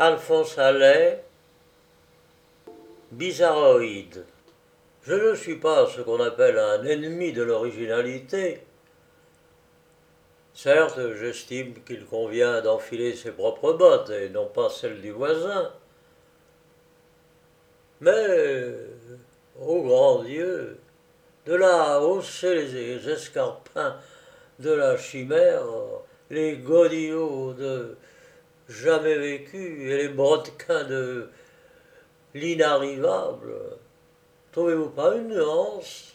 [0.00, 1.24] Alphonse Allais,
[3.10, 4.24] bizarroïde.
[5.02, 8.60] Je ne suis pas ce qu'on appelle un ennemi de l'originalité.
[10.54, 15.72] Certes, j'estime qu'il convient d'enfiler ses propres bottes et non pas celles du voisin.
[18.00, 18.76] Mais,
[19.60, 20.78] ô grand Dieu,
[21.44, 23.96] de là à hausser les escarpins
[24.60, 25.64] de la chimère,
[26.30, 27.96] les godillots de
[28.68, 31.30] jamais vécu et les brodequins de
[32.34, 33.54] l'inarrivable,
[34.52, 36.14] trouvez-vous pas une nuance?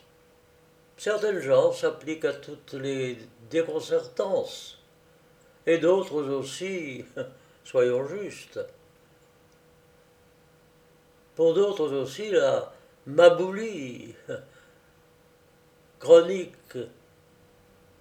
[0.98, 3.18] Certaines gens s'appliquent à toutes les
[3.50, 4.80] déconcertances,
[5.66, 7.04] et d'autres aussi,
[7.64, 8.59] soyons justes.
[11.36, 12.72] Pour d'autres aussi, la
[13.08, 14.14] maboulie
[16.00, 16.78] chronique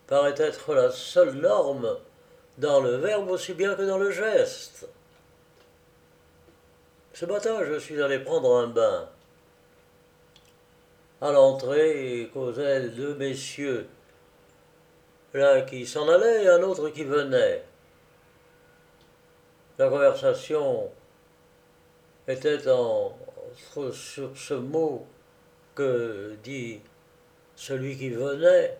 [0.06, 1.96] paraît être la seule norme
[2.59, 4.87] dans le verbe aussi bien que dans le geste.
[7.12, 9.09] Ce matin, je suis allé prendre un bain.
[11.20, 13.86] À l'entrée causaient deux messieurs,
[15.34, 17.62] l'un qui s'en allait et un autre qui venait.
[19.78, 20.91] La conversation
[22.27, 23.16] était en,
[23.92, 25.06] sur ce mot
[25.75, 26.81] que dit
[27.56, 28.78] celui qui venait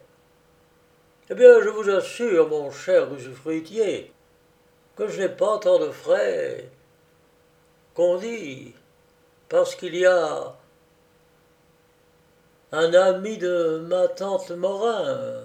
[1.31, 4.13] eh bien, je vous assure, mon cher usufruitier,
[4.97, 6.69] que je n'ai pas tant de frais
[7.95, 8.75] qu'on dit,
[9.49, 10.55] parce qu'il y a
[12.73, 15.45] un ami de ma tante Morin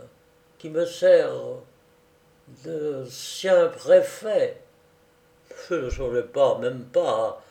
[0.58, 1.34] qui me sert
[2.64, 4.62] de sien préfet.
[5.69, 7.44] Je ne saurais pas, même pas,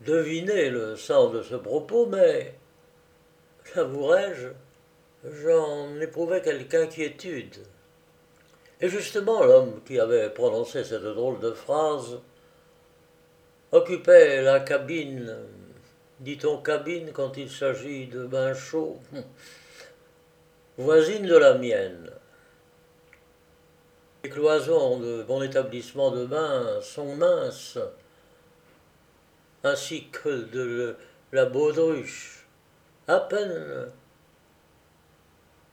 [0.00, 2.54] deviner le sens de ce propos, mais,
[3.74, 4.48] j'avouerai-je,
[5.24, 7.56] j'en éprouvais quelque inquiétude.
[8.80, 12.18] Et justement, l'homme qui avait prononcé cette drôle de phrase
[13.72, 15.36] occupait la cabine,
[16.20, 18.98] dit-on cabine quand il s'agit de bain chaud,
[20.78, 22.10] voisine de la mienne.
[24.22, 27.78] Les cloisons de mon établissement de bain sont minces,
[29.64, 30.96] ainsi que de
[31.32, 32.46] la baudruche.
[33.06, 33.90] À peine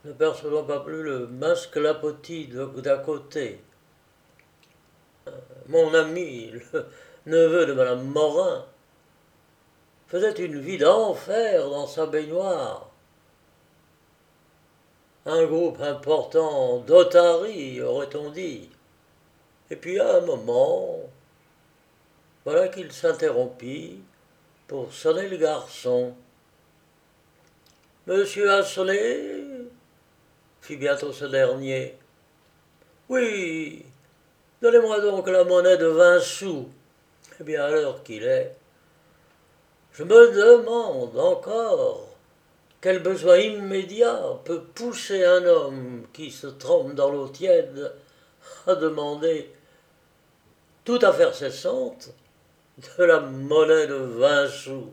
[0.06, 3.60] ne percevant pas plus le masque lapotis d'à côté.
[5.68, 6.86] Mon ami, le
[7.26, 8.66] neveu de Madame Morin,
[10.08, 12.92] faisait une vie d'enfer dans sa baignoire.
[15.26, 18.70] Un groupe important d'otaries, aurait-on dit.
[19.72, 21.00] Et puis à un moment,
[22.44, 24.02] voilà qu'il s'interrompit
[24.68, 26.14] pour sonner le garçon.
[28.06, 28.62] Monsieur a
[30.66, 31.96] fit bientôt ce dernier.
[33.08, 33.86] Oui,
[34.64, 36.68] donnez-moi donc la monnaie de vingt sous.
[37.40, 38.56] Eh bien, à l'heure qu'il est,
[39.94, 42.08] je me demande encore
[42.82, 47.94] quel besoin immédiat peut pousser un homme qui se trompe dans l'eau tiède
[48.66, 49.54] à demander,
[50.84, 52.10] tout à faire cessante,
[52.98, 54.92] de la monnaie de vingt sous.